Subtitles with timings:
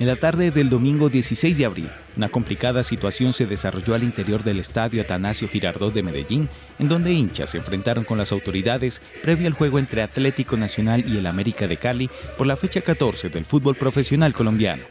[0.00, 4.42] En la tarde del domingo 16 de abril, una complicada situación se desarrolló al interior
[4.42, 9.46] del estadio Atanasio Girardot de Medellín, en donde hinchas se enfrentaron con las autoridades previo
[9.46, 12.08] al juego entre Atlético Nacional y el América de Cali
[12.38, 14.82] por la fecha 14 del fútbol profesional colombiano.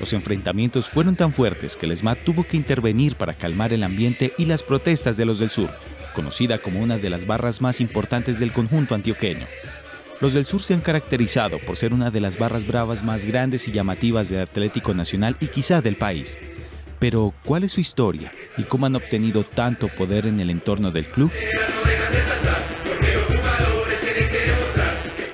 [0.00, 4.44] Los enfrentamientos fueron tan fuertes que el tuvo que intervenir para calmar el ambiente y
[4.44, 5.70] las protestas de los del sur,
[6.14, 9.46] conocida como una de las barras más importantes del conjunto antioqueño.
[10.20, 13.68] Los del sur se han caracterizado por ser una de las barras bravas más grandes
[13.68, 16.36] y llamativas de Atlético Nacional y quizá del país.
[16.98, 21.06] Pero, ¿cuál es su historia y cómo han obtenido tanto poder en el entorno del
[21.06, 21.30] club?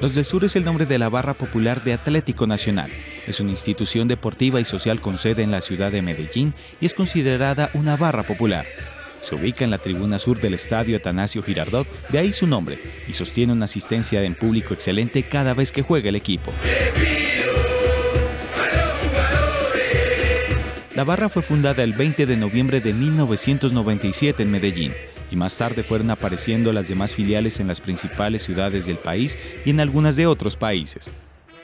[0.02, 2.90] Los del Sur es el nombre de la barra popular de Atlético Nacional.
[3.26, 6.92] Es una institución deportiva y social con sede en la ciudad de Medellín y es
[6.92, 8.66] considerada una barra popular.
[9.24, 13.14] Se ubica en la tribuna sur del estadio Atanasio Girardot, de ahí su nombre, y
[13.14, 16.52] sostiene una asistencia en público excelente cada vez que juega el equipo.
[20.94, 24.92] La barra fue fundada el 20 de noviembre de 1997 en Medellín
[25.30, 29.70] y más tarde fueron apareciendo las demás filiales en las principales ciudades del país y
[29.70, 31.10] en algunas de otros países.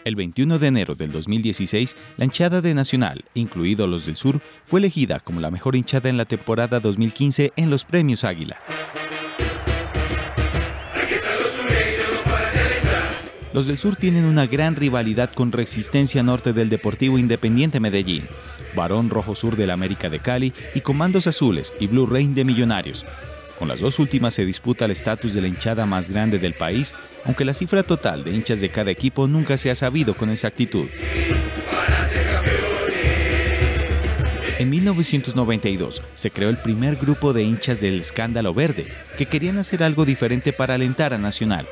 [0.05, 4.81] El 21 de enero del 2016, la hinchada de Nacional, incluido los del Sur, fue
[4.81, 8.59] elegida como la mejor hinchada en la temporada 2015 en los Premios Águila.
[13.53, 18.23] Los del Sur tienen una gran rivalidad con Resistencia Norte del Deportivo Independiente Medellín,
[18.75, 23.05] Barón Rojo Sur del América de Cali y Comandos Azules y Blue Rain de Millonarios,
[23.61, 26.94] con las dos últimas se disputa el estatus de la hinchada más grande del país,
[27.27, 30.86] aunque la cifra total de hinchas de cada equipo nunca se ha sabido con exactitud.
[34.58, 38.86] En 1992 se creó el primer grupo de hinchas del Escándalo Verde,
[39.18, 41.67] que querían hacer algo diferente para alentar a Nacional.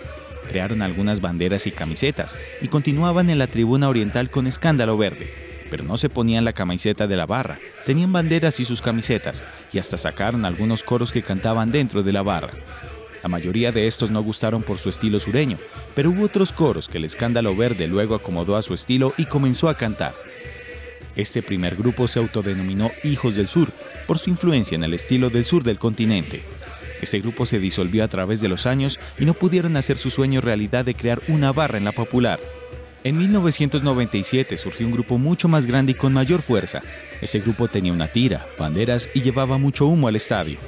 [0.51, 5.85] Crearon algunas banderas y camisetas y continuaban en la tribuna oriental con Escándalo Verde, pero
[5.85, 9.43] no se ponían la camiseta de la barra, tenían banderas y sus camisetas,
[9.73, 12.53] y hasta sacaron algunos coros que cantaban dentro de la barra.
[13.23, 15.59] La mayoría de estos no gustaron por su estilo sureño,
[15.95, 19.69] pero hubo otros coros que el escándalo verde luego acomodó a su estilo y comenzó
[19.69, 20.15] a cantar.
[21.17, 23.69] Este primer grupo se autodenominó Hijos del Sur
[24.07, 26.45] por su influencia en el estilo del sur del continente.
[27.03, 30.41] Este grupo se disolvió a través de los años y no pudieron hacer su sueño
[30.41, 32.39] realidad de crear una barra en la popular.
[33.05, 36.83] En 1997 surgió un grupo mucho más grande y con mayor fuerza.
[37.23, 40.59] Este grupo tenía una tira, banderas y llevaba mucho humo al estadio.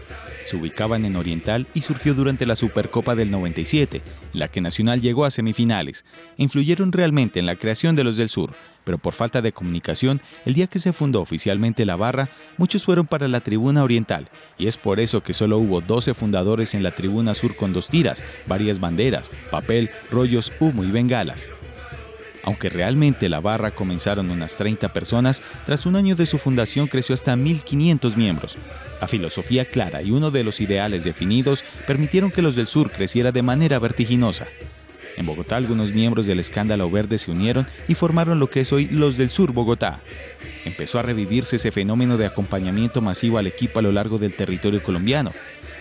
[0.46, 4.02] Se ubicaban en Oriental y surgió durante la Supercopa del 97,
[4.32, 6.04] en la que Nacional llegó a semifinales.
[6.38, 8.52] Influyeron realmente en la creación de los del Sur,
[8.84, 13.06] pero por falta de comunicación, el día que se fundó oficialmente la barra, muchos fueron
[13.06, 16.90] para la tribuna oriental, y es por eso que solo hubo 12 fundadores en la
[16.90, 21.46] tribuna sur con dos tiras, varias banderas, papel, rollos, humo y bengalas.
[22.42, 27.14] Aunque realmente la barra comenzaron unas 30 personas, tras un año de su fundación creció
[27.14, 28.56] hasta 1.500 miembros.
[29.00, 33.32] La filosofía clara y uno de los ideales definidos permitieron que los del sur creciera
[33.32, 34.46] de manera vertiginosa.
[35.16, 38.88] En Bogotá algunos miembros del escándalo verde se unieron y formaron lo que es hoy
[38.88, 39.98] los del sur Bogotá.
[40.64, 44.82] Empezó a revivirse ese fenómeno de acompañamiento masivo al equipo a lo largo del territorio
[44.82, 45.30] colombiano,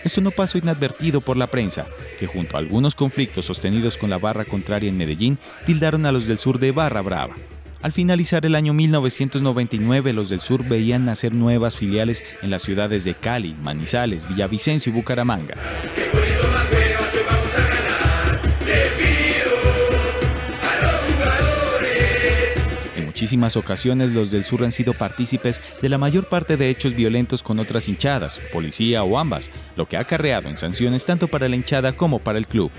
[0.04, 1.86] esto no pasó inadvertido por la prensa,
[2.18, 6.26] que junto a algunos conflictos sostenidos con la barra contraria en Medellín, tildaron a los
[6.26, 7.34] del sur de barra brava.
[7.82, 13.04] Al finalizar el año 1999, los del sur veían nacer nuevas filiales en las ciudades
[13.04, 15.54] de Cali, Manizales, Villavicencio y Bucaramanga.
[23.20, 27.42] Muchísimas ocasiones los del sur han sido partícipes de la mayor parte de hechos violentos
[27.42, 31.56] con otras hinchadas, policía o ambas, lo que ha acarreado en sanciones tanto para la
[31.56, 32.70] hinchada como para el club.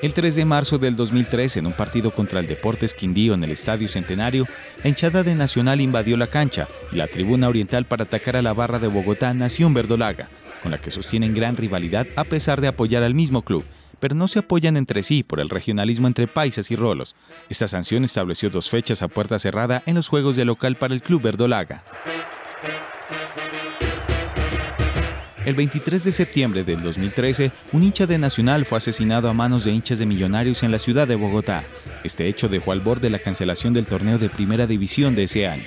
[0.00, 3.50] El 3 de marzo del 2013, en un partido contra el Deportes Quindío en el
[3.50, 4.46] Estadio Centenario,
[4.82, 8.54] la hinchada de Nacional invadió la cancha y la tribuna oriental para atacar a la
[8.54, 10.30] barra de Bogotá Nación Verdolaga,
[10.62, 13.62] con la que sostienen gran rivalidad a pesar de apoyar al mismo club
[14.00, 17.14] pero no se apoyan entre sí por el regionalismo entre paisas y rolos.
[17.48, 21.02] Esta sanción estableció dos fechas a puerta cerrada en los juegos de local para el
[21.02, 21.84] club verdolaga.
[25.46, 29.72] El 23 de septiembre del 2013, un hincha de Nacional fue asesinado a manos de
[29.72, 31.64] hinchas de Millonarios en la ciudad de Bogotá.
[32.04, 35.64] Este hecho dejó al borde la cancelación del torneo de primera división de ese año.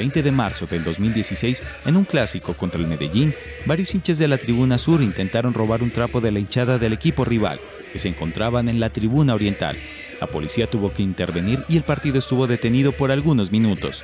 [0.00, 3.34] 20 de marzo del 2016, en un clásico contra el Medellín,
[3.66, 7.26] varios hinchas de la tribuna sur intentaron robar un trapo de la hinchada del equipo
[7.26, 7.60] rival,
[7.92, 9.76] que se encontraban en la tribuna oriental.
[10.18, 14.02] La policía tuvo que intervenir y el partido estuvo detenido por algunos minutos.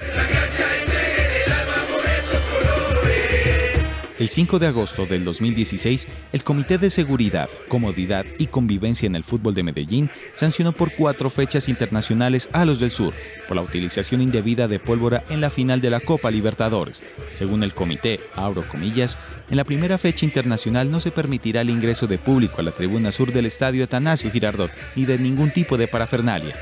[4.19, 9.25] El 5 de agosto del 2016, el Comité de Seguridad, Comodidad y Convivencia en el
[9.25, 13.13] Fútbol de Medellín sancionó por cuatro fechas internacionales a los del sur
[13.47, 17.03] por la utilización indebida de pólvora en la final de la Copa Libertadores.
[17.35, 19.19] Según el comité, abro comillas,
[19.51, 23.13] en la primera fecha internacional no se permitirá el ingreso de público a la tribuna
[23.13, 26.57] sur del estadio Atanasio Girardot ni de ningún tipo de parafernalia.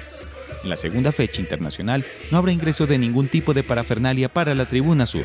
[0.65, 4.67] En la segunda fecha internacional no habrá ingreso de ningún tipo de parafernalia para la
[4.67, 5.25] tribuna sur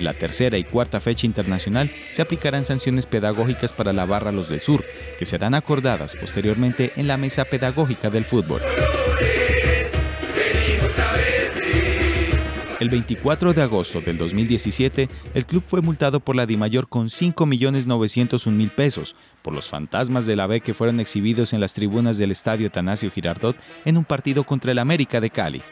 [0.00, 4.60] la tercera y cuarta fecha internacional se aplicarán sanciones pedagógicas para la barra Los del
[4.60, 4.84] Sur,
[5.18, 8.60] que serán acordadas posteriormente en la mesa pedagógica del fútbol.
[12.78, 18.70] El 24 de agosto del 2017, el club fue multado por la DIMAYOR con 5.901.000
[18.70, 22.70] pesos por los fantasmas de la B que fueron exhibidos en las tribunas del estadio
[22.70, 23.56] Tanasio Girardot
[23.86, 25.62] en un partido contra el América de Cali.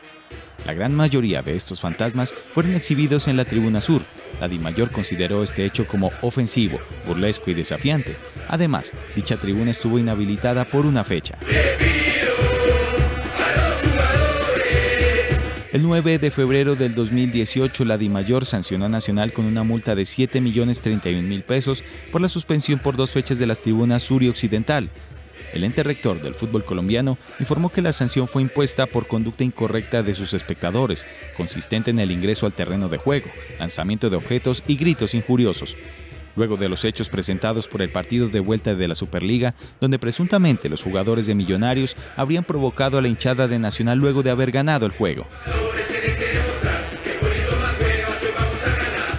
[0.66, 4.00] La gran mayoría de estos fantasmas fueron exhibidos en la tribuna sur.
[4.40, 8.16] La DIMAYOR consideró este hecho como ofensivo, burlesco y desafiante.
[8.48, 11.36] Además, dicha tribuna estuvo inhabilitada por una fecha.
[15.74, 20.04] El 9 de febrero del 2018, la DIMAYOR sancionó a Nacional con una multa de
[20.04, 21.82] 7.031.000 pesos
[22.12, 24.88] por la suspensión por dos fechas de las tribunas sur y occidental,
[25.54, 30.02] el ente rector del fútbol colombiano informó que la sanción fue impuesta por conducta incorrecta
[30.02, 31.06] de sus espectadores,
[31.36, 33.26] consistente en el ingreso al terreno de juego,
[33.60, 35.76] lanzamiento de objetos y gritos injuriosos.
[36.36, 40.68] Luego de los hechos presentados por el partido de vuelta de la Superliga, donde presuntamente
[40.68, 44.86] los jugadores de Millonarios habrían provocado a la hinchada de Nacional luego de haber ganado
[44.86, 45.26] el juego.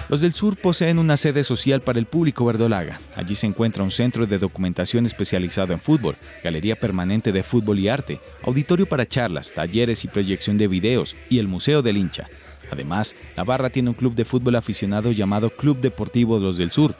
[0.08, 3.00] Los del sur poseen una sede social para el público verdolaga.
[3.16, 7.88] Allí se encuentra un centro de documentación especializado en fútbol, galería permanente de fútbol y
[7.88, 12.28] arte, auditorio para charlas, talleres y proyección de videos y el Museo del Hincha.
[12.70, 16.94] Además, la barra tiene un club de fútbol aficionado llamado Club Deportivo Los del Sur.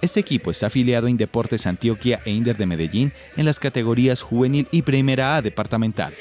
[0.00, 4.66] Este equipo está afiliado a Indeportes Antioquia e Inder de Medellín en las categorías juvenil
[4.72, 6.12] y primera A departamental.